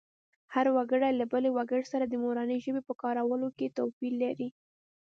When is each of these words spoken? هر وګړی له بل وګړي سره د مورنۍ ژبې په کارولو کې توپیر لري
هر 0.53 0.65
وګړی 0.75 1.11
له 1.19 1.25
بل 1.31 1.43
وګړي 1.57 1.85
سره 1.91 2.05
د 2.07 2.13
مورنۍ 2.23 2.57
ژبې 2.65 2.81
په 2.87 2.93
کارولو 3.01 3.47
کې 3.57 3.73
توپیر 3.77 4.13
لري 4.23 4.49